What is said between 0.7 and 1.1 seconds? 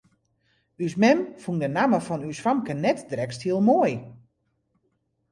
Us